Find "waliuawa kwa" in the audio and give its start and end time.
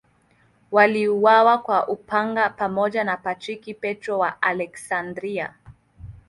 0.71-1.87